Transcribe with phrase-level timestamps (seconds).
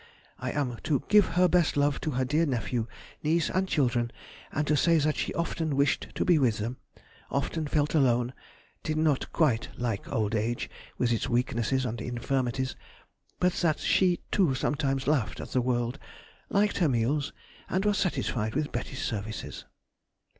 [0.39, 2.87] I am to "give her best love to her dear nephew,
[3.21, 4.11] niece, and the children,
[4.51, 6.77] and to say that she often wished to be with them,
[7.29, 8.33] often felt alone,
[8.81, 12.75] did not quite like old age with its weaknesses and infirmities,
[13.39, 15.99] but that she too sometimes laughed at the world,
[16.49, 17.31] liked her meals,
[17.69, 19.65] and was satisfied with Betty's services."